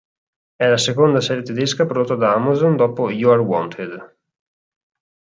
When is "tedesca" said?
1.43-1.85